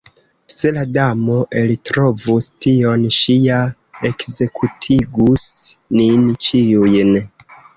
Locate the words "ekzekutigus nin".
4.11-6.29